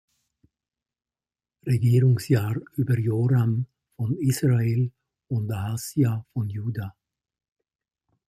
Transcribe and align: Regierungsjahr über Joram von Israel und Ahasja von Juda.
Regierungsjahr 1.63 2.55
über 2.75 2.97
Joram 2.97 3.67
von 3.97 4.17
Israel 4.17 4.91
und 5.27 5.51
Ahasja 5.51 6.25
von 6.33 6.49
Juda. 6.49 6.95